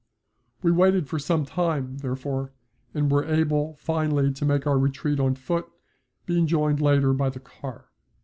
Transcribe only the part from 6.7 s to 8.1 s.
later by the car.